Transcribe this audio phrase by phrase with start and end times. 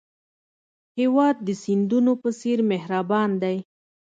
[0.99, 3.57] هېواد د سیندونو په څېر مهربان دی.